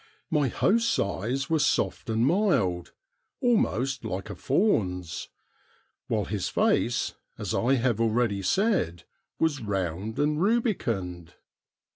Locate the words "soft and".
1.59-2.25